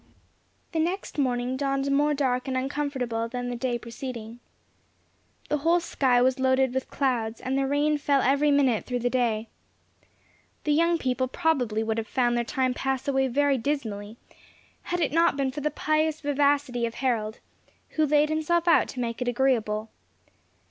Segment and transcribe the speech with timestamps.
[0.71, 4.39] The next morning dawned more dark and uncomfortable than the day preceding.
[5.47, 9.11] The whole sky was loaded with clouds, and the rain fell every minute through the
[9.11, 9.47] day.
[10.63, 14.17] The young people probably would have found their time pass away very dismally
[14.89, 17.39] had it not been for the pious vivacity of Harold,
[17.89, 19.89] who laid himself out to make it agreeable.